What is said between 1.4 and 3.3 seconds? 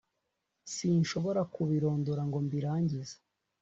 kubirondora ngo mbirangize